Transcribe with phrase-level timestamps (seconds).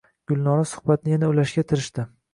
[0.31, 2.07] Gulnora suhbatni yana ulashga tirishdi: